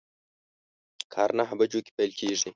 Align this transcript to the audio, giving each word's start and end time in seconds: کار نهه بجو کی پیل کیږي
کار 1.13 1.29
نهه 1.39 1.53
بجو 1.59 1.79
کی 1.85 1.91
پیل 1.97 2.11
کیږي 2.19 2.49